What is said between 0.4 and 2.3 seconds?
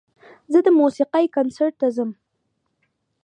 زه د موسیقۍ کنسرت ته ځم.